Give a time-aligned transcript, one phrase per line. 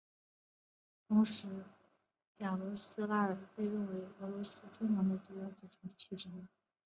[1.07, 1.47] 同时
[2.37, 6.47] 雅罗斯拉夫尔历来被认为是俄罗斯金环的主要组成地区之一。